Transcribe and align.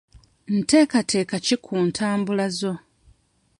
Nteekateeka 0.57 1.35
ki 1.45 1.55
ku 1.63 1.73
ntambula 1.87 2.45
zo? 2.59 2.73